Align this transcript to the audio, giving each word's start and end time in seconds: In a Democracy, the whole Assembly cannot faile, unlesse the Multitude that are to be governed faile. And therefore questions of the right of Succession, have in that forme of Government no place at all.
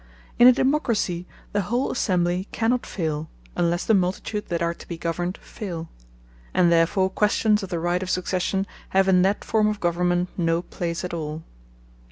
In 0.39 0.47
a 0.47 0.51
Democracy, 0.51 1.27
the 1.51 1.61
whole 1.61 1.91
Assembly 1.91 2.47
cannot 2.51 2.87
faile, 2.87 3.29
unlesse 3.55 3.85
the 3.85 3.93
Multitude 3.93 4.47
that 4.47 4.59
are 4.59 4.73
to 4.73 4.87
be 4.87 4.97
governed 4.97 5.37
faile. 5.43 5.89
And 6.55 6.71
therefore 6.71 7.07
questions 7.07 7.61
of 7.61 7.69
the 7.69 7.79
right 7.79 8.01
of 8.01 8.09
Succession, 8.09 8.65
have 8.97 9.07
in 9.07 9.21
that 9.21 9.45
forme 9.45 9.67
of 9.67 9.79
Government 9.79 10.29
no 10.37 10.63
place 10.63 11.03
at 11.03 11.13
all. 11.13 11.43